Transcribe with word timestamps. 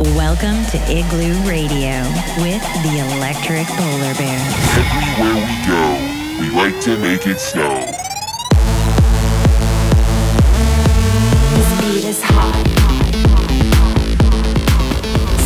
Welcome 0.00 0.64
to 0.70 0.78
Igloo 0.90 1.46
Radio 1.46 2.00
with 2.38 2.62
the 2.82 3.16
Electric 3.16 3.66
Polar 3.66 4.14
Bear. 4.14 4.40
Everywhere 4.78 5.34
we 5.34 5.66
go, 5.66 6.40
we 6.40 6.48
like 6.56 6.80
to 6.84 6.96
make 6.96 7.26
it 7.26 7.38
snow. 7.38 7.84
This 11.54 11.80
beat 11.82 12.08
is 12.08 12.22
hot. 12.22 12.56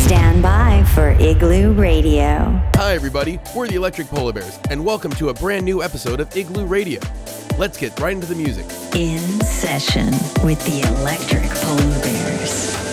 Stand 0.05 0.41
by 0.41 0.85
for 0.93 1.09
Igloo 1.19 1.73
Radio. 1.73 2.57
Hi, 2.75 2.93
everybody. 2.93 3.41
We're 3.53 3.67
the 3.67 3.75
Electric 3.75 4.07
Polar 4.07 4.31
Bears, 4.31 4.57
and 4.69 4.85
welcome 4.85 5.11
to 5.15 5.27
a 5.29 5.33
brand 5.33 5.65
new 5.65 5.83
episode 5.83 6.21
of 6.21 6.33
Igloo 6.33 6.65
Radio. 6.65 7.01
Let's 7.57 7.75
get 7.75 7.99
right 7.99 8.13
into 8.13 8.27
the 8.27 8.35
music. 8.35 8.65
In 8.95 9.19
session 9.41 10.11
with 10.45 10.63
the 10.65 10.87
Electric 11.01 11.43
Polar 11.43 12.01
Bears. 12.01 12.84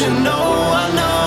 you 0.00 0.08
know 0.08 0.32
I 0.32 0.94
know 0.94 1.19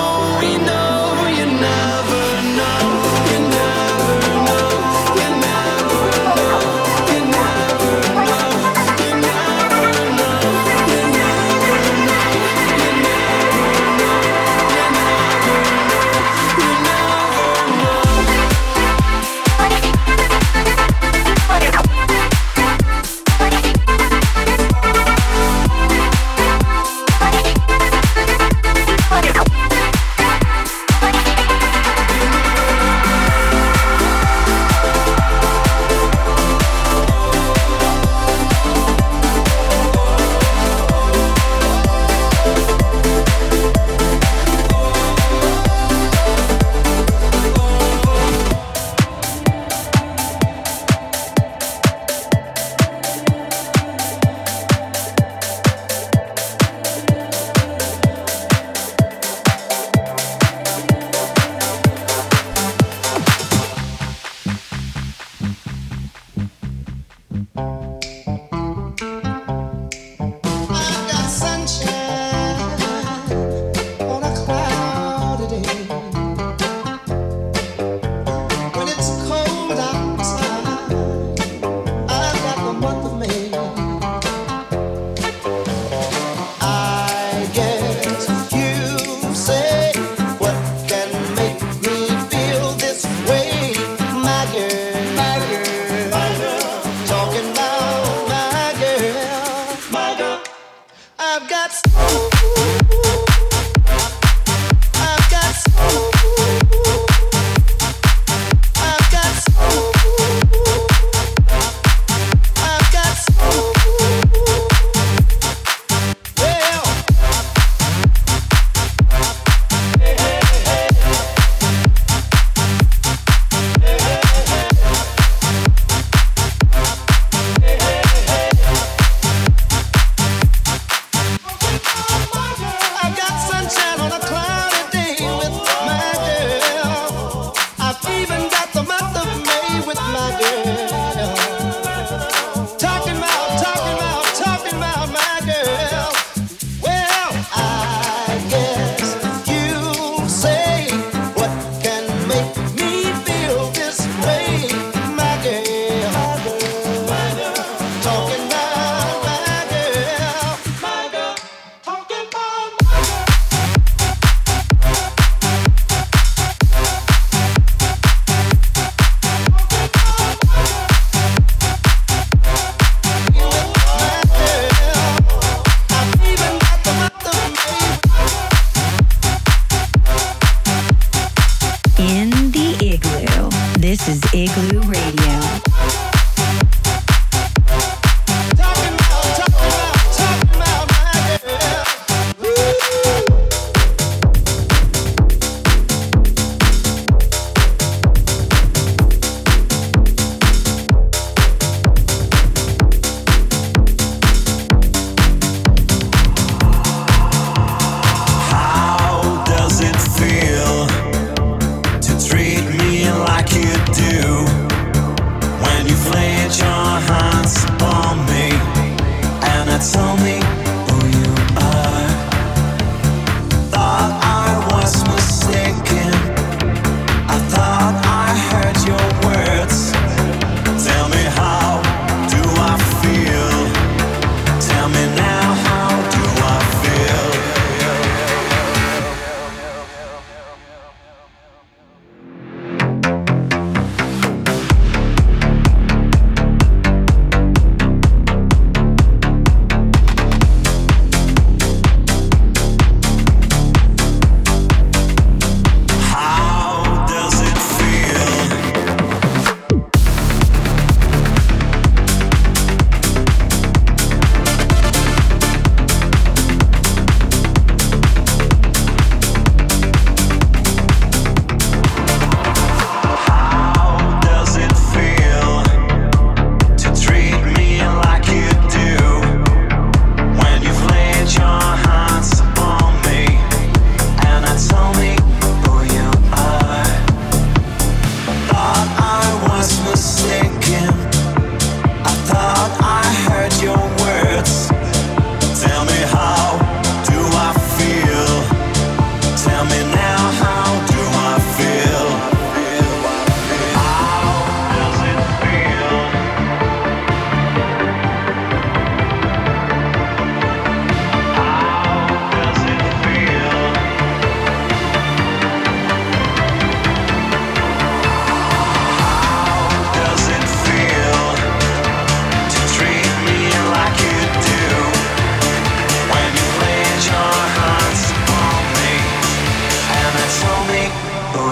Música 102.04 102.83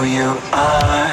you 0.03 0.41
are. 0.51 1.12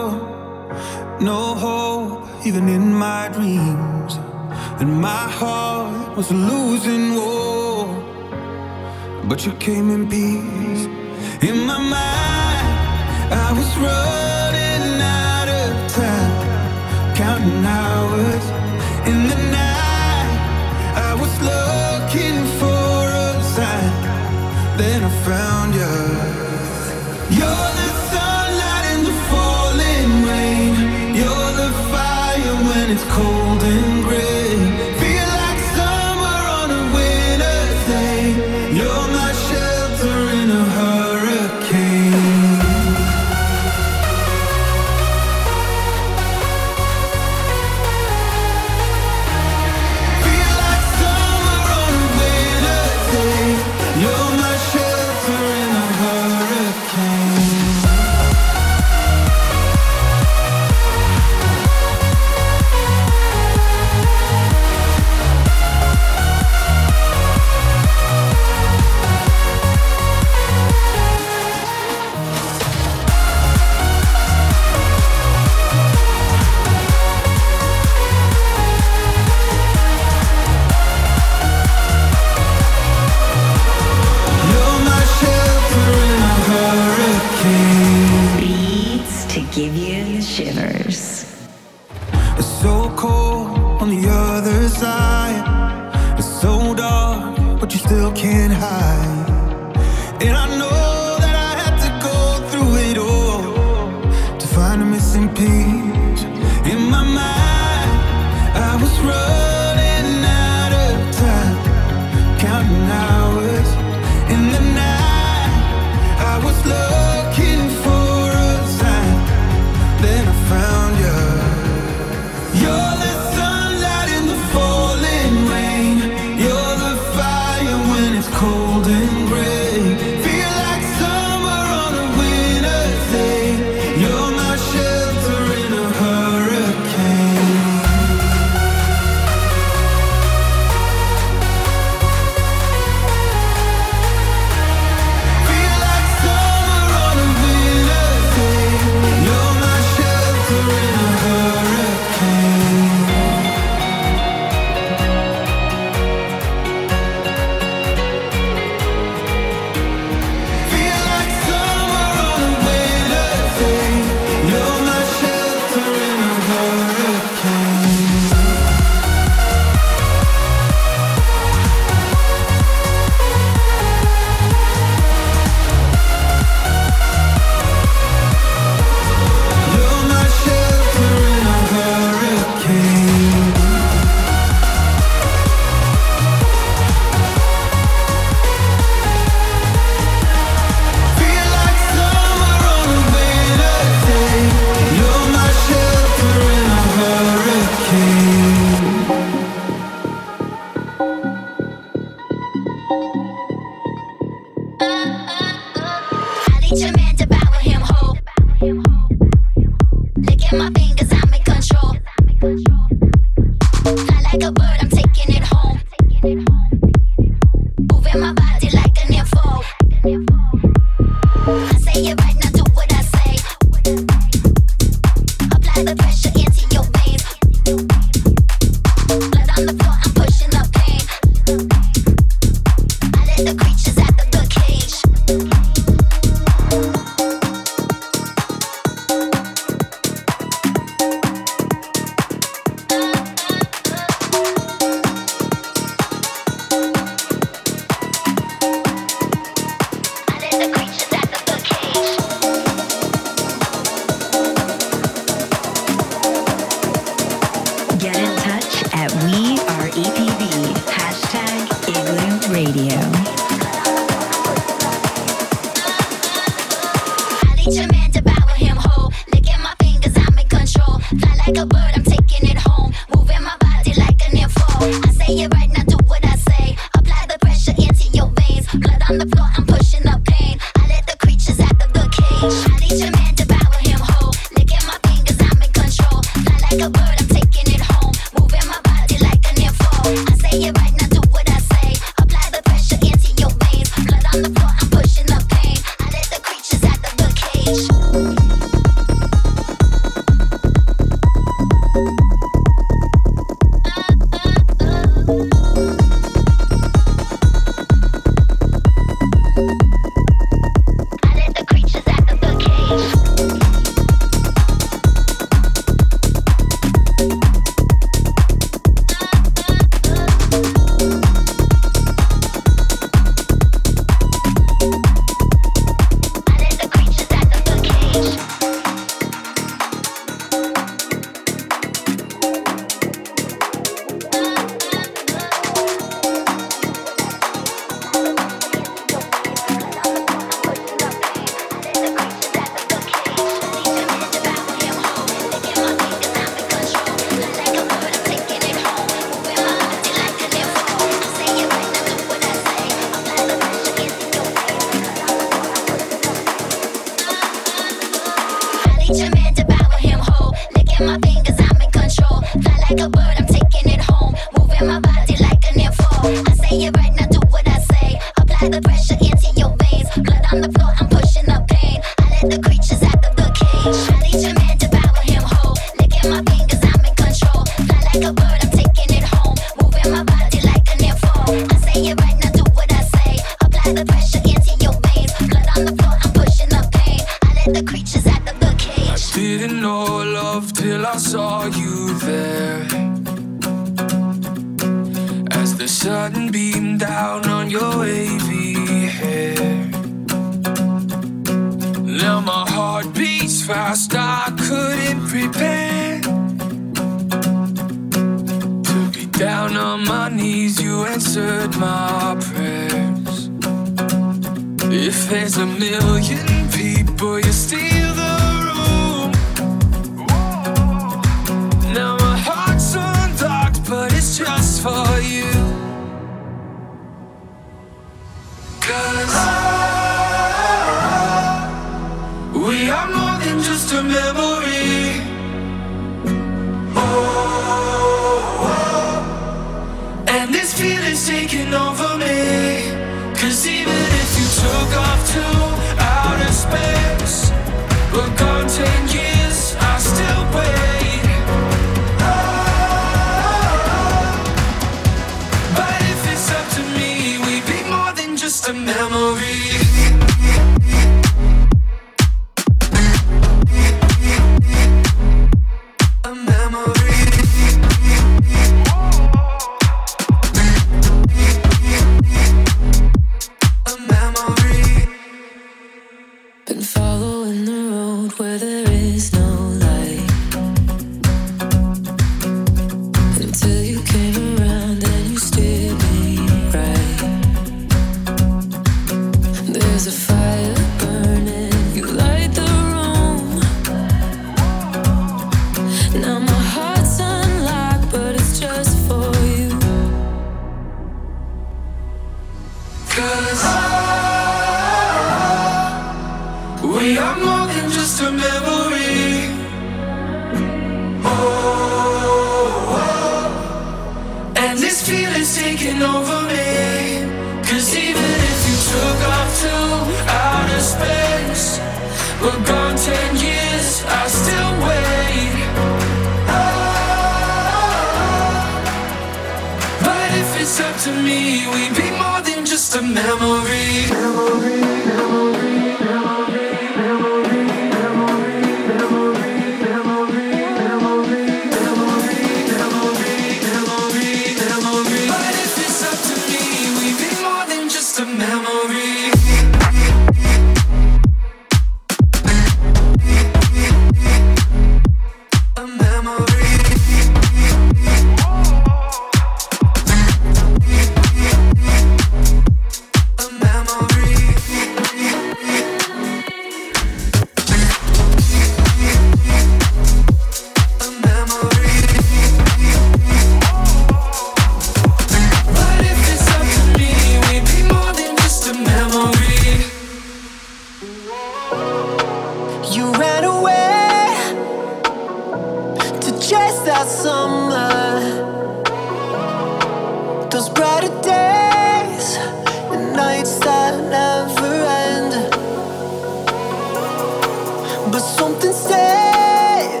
But 598.08 598.20
something 598.20 598.72
said, 598.72 600.00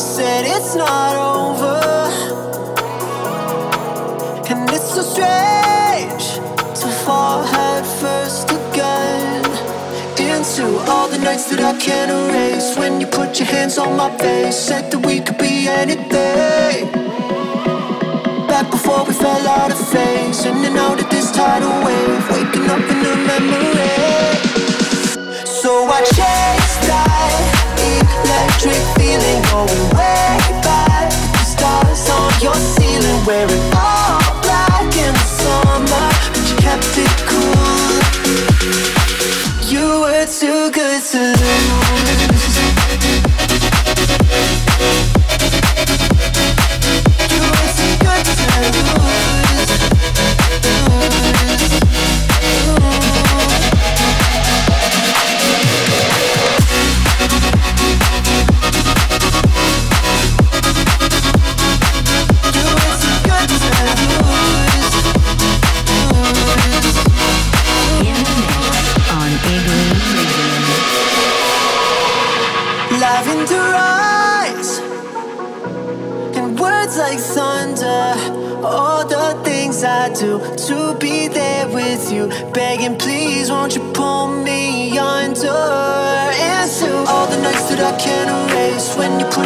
said 0.00 0.44
it's 0.44 0.74
not 0.74 1.14
over. 1.14 1.80
And 4.50 4.68
it's 4.70 4.94
so 4.94 5.02
strange 5.02 6.34
to 6.80 6.88
fall 7.04 7.44
head 7.44 7.86
first 7.86 8.50
again 8.50 9.44
into 10.18 10.66
all 10.90 11.06
the 11.08 11.18
nights 11.18 11.48
that 11.50 11.60
I 11.60 11.78
can't 11.78 12.10
erase. 12.10 12.76
When 12.76 13.00
you 13.00 13.06
put 13.06 13.38
your 13.38 13.46
hands 13.46 13.78
on 13.78 13.96
my 13.96 14.10
face, 14.18 14.56
said 14.56 14.90
that 14.90 15.06
we 15.06 15.20
could 15.20 15.38
be 15.38 15.68
anything. 15.68 16.90
Back 18.48 18.68
before 18.72 19.04
we 19.04 19.14
fell 19.14 19.46
out 19.46 19.70
of 19.70 19.88
phase, 19.88 20.44
in 20.44 20.56
and 20.64 20.76
out 20.76 20.98
that 20.98 21.08
this 21.08 21.30
tidal 21.30 21.70
wave, 21.86 22.30
waking 22.30 22.68
up 22.68 22.82
in 22.90 22.98
a 23.06 23.16
memory. 23.28 24.63
So 25.64 25.72
I 25.88 26.02
chase 26.02 26.76
that 26.84 27.40
electric 27.80 28.84
feeling, 29.00 29.40
going 29.48 29.84
way 29.96 30.36
back. 30.60 31.08
Stars 31.40 32.04
on 32.10 32.28
your 32.42 32.52
ceiling, 32.52 33.24
wearing 33.24 33.72
all 33.72 34.20
black 34.44 34.92
in 34.92 35.14
the 35.14 35.24
summer, 35.24 35.88
but 35.88 36.44
you 36.50 36.56
kept 36.60 37.00
it 37.00 37.08
cool. 37.24 37.96
You 39.72 40.04
were 40.04 40.26
too 40.26 40.70
good 40.70 41.02
to 41.02 41.32
lose. 41.32 41.93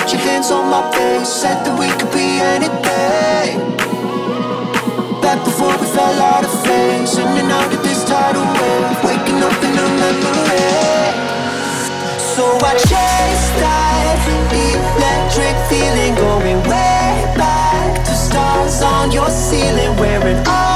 Put 0.08 0.16
your 0.16 0.26
hands 0.32 0.50
on 0.50 0.70
my 0.70 0.90
face, 0.92 1.28
said 1.28 1.62
that 1.68 1.78
we 1.78 1.84
could 2.00 2.08
be 2.16 2.40
anything. 2.40 3.60
Back 5.20 5.44
before 5.44 5.68
we 5.76 5.84
fell 5.84 6.16
out 6.32 6.48
of 6.48 6.64
phase, 6.64 7.18
in 7.18 7.28
and 7.28 7.52
out 7.52 7.68
of 7.68 7.82
this 7.82 8.08
tidal 8.08 8.40
wave, 8.40 9.04
waking 9.04 9.36
up 9.44 9.52
in 9.60 9.76
a 9.76 9.88
memory. 10.00 11.12
So 12.16 12.48
I 12.64 12.72
chase 12.88 13.48
that 13.60 14.16
electric 14.96 15.56
feeling 15.68 16.14
going 16.16 16.56
way 16.64 17.28
back 17.36 18.02
to 18.06 18.14
stars 18.16 18.80
on 18.80 19.12
your 19.12 19.28
ceiling, 19.28 19.94
wearing 20.00 20.40
all 20.48 20.67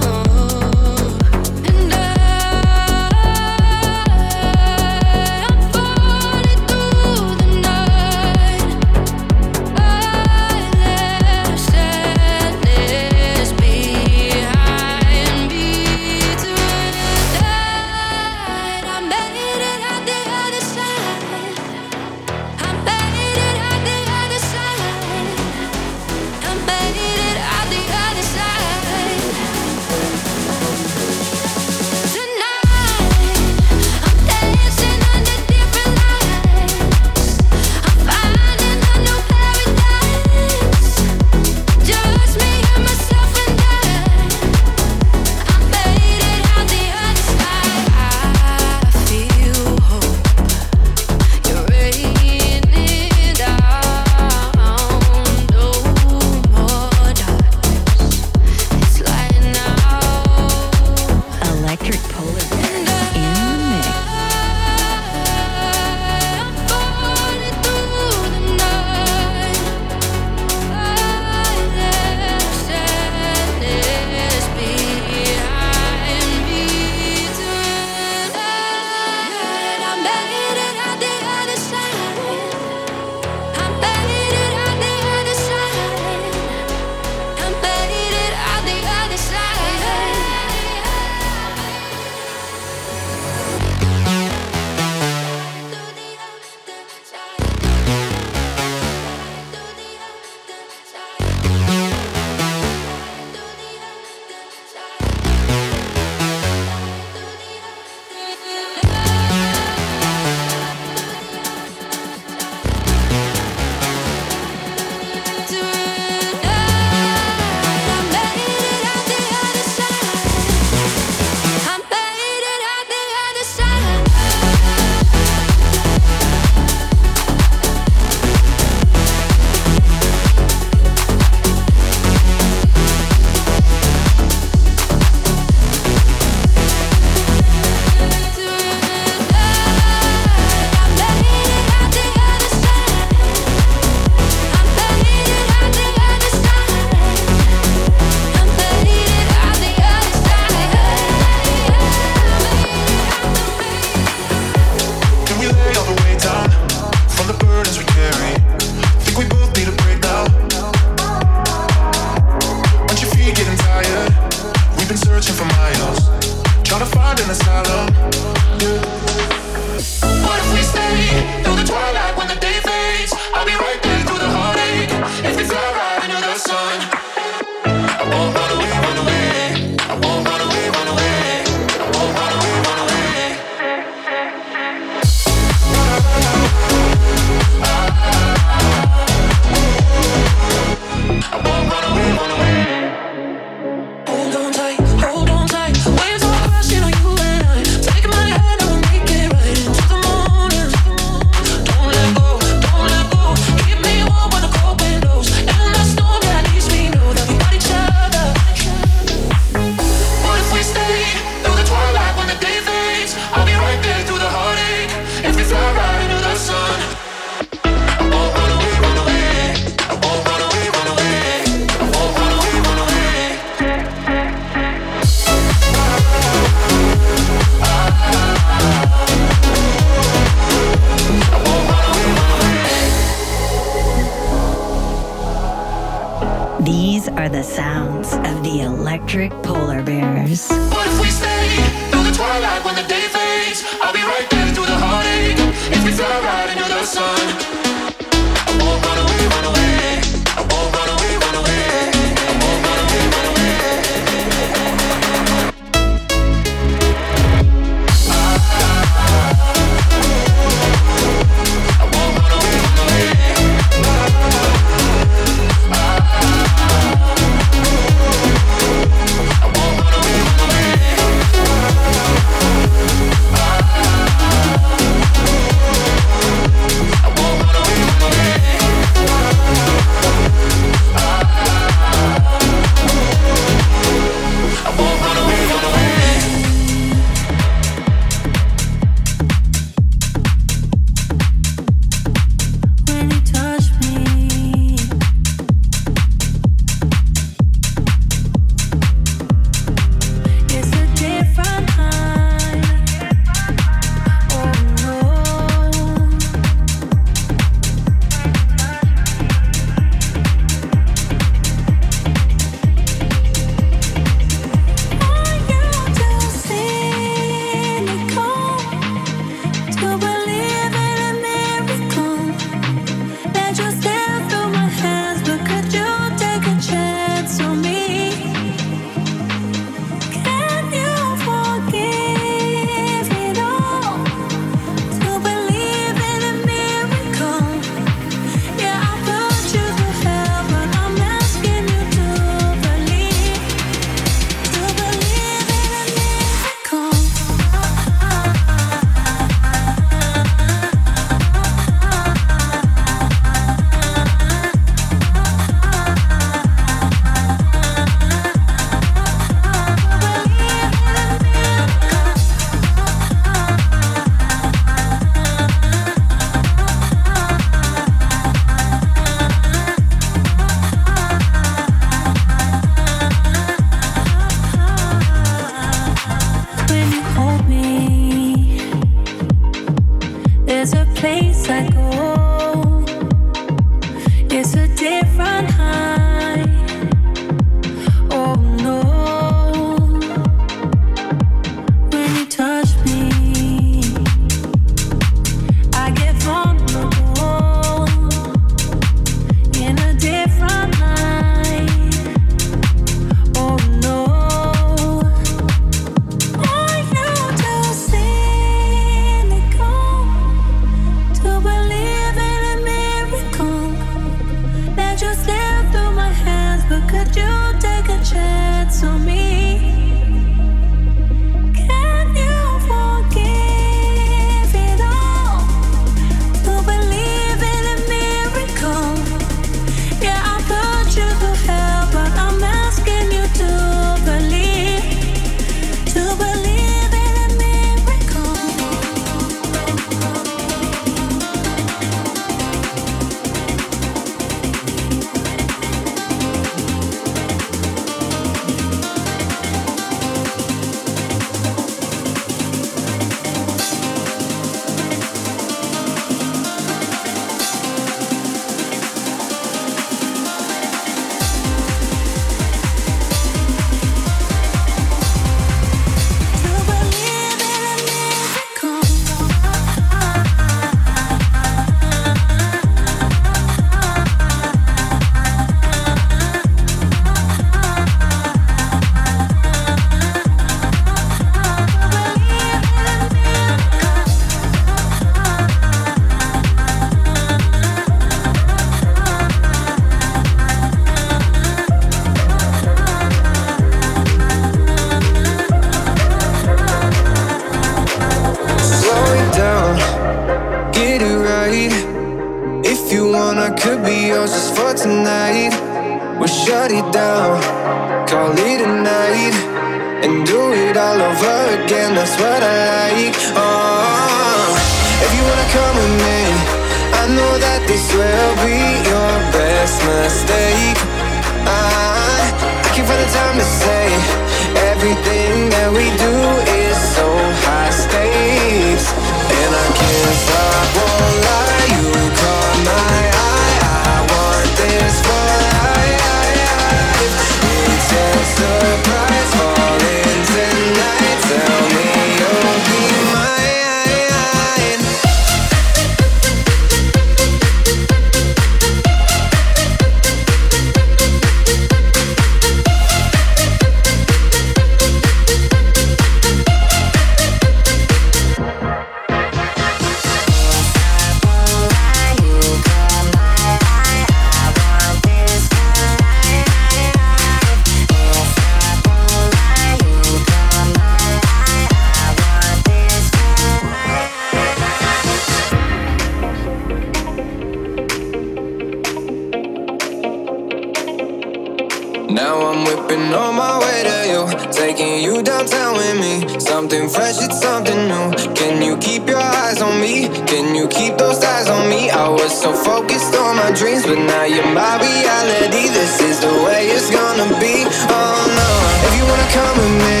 keep 588.92 589.08
your 589.08 589.24
eyes 589.40 589.62
on 589.62 589.80
me? 589.80 590.08
Can 590.28 590.54
you 590.54 590.68
keep 590.68 590.98
those 590.98 591.24
eyes 591.24 591.48
on 591.48 591.62
me? 591.70 591.88
I 591.88 592.08
was 592.08 592.32
so 592.44 592.52
focused 592.52 593.14
on 593.16 593.36
my 593.36 593.50
dreams, 593.60 593.84
but 593.86 593.96
now 593.96 594.24
you're 594.24 594.52
my 594.52 594.74
reality. 594.86 595.64
This 595.78 595.94
is 596.08 596.20
the 596.20 596.34
way 596.44 596.62
it's 596.76 596.90
gonna 596.90 597.28
be. 597.40 597.56
Oh 597.88 598.22
no, 598.40 598.50
if 598.86 598.92
you 598.98 599.04
wanna 599.10 599.30
come 599.38 599.56
with 599.62 599.76
me, 599.88 600.00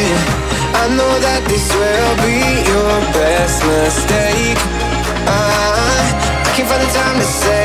I 0.82 0.84
know 0.98 1.12
that 1.26 1.40
this 1.48 1.66
will 1.80 2.14
be 2.26 2.40
your 2.72 2.94
best 3.16 3.56
mistake. 3.72 4.60
I, 5.24 5.40
I 6.44 6.50
can't 6.54 6.68
find 6.68 6.82
the 6.84 6.92
time 6.92 7.16
to 7.16 7.28
say. 7.42 7.61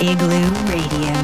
Igloo 0.00 0.28
Radio. 0.66 1.23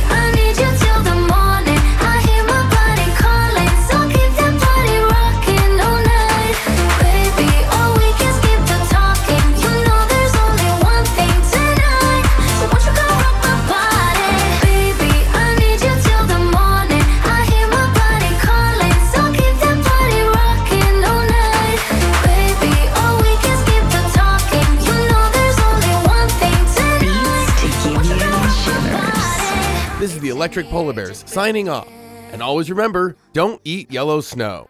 Electric 30.41 30.69
Polar 30.69 30.91
Bears 30.91 31.23
signing 31.27 31.69
off. 31.69 31.87
And 32.31 32.41
always 32.41 32.71
remember 32.71 33.15
don't 33.31 33.61
eat 33.63 33.91
yellow 33.91 34.21
snow. 34.21 34.67